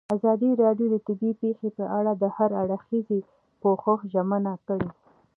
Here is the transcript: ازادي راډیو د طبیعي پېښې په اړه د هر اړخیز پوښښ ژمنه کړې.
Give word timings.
ازادي 0.15 0.49
راډیو 0.63 0.87
د 0.91 0.95
طبیعي 1.07 1.33
پېښې 1.41 1.69
په 1.77 1.83
اړه 1.97 2.11
د 2.15 2.23
هر 2.35 2.49
اړخیز 2.61 3.07
پوښښ 3.61 3.99
ژمنه 4.13 4.53
کړې. 4.67 4.89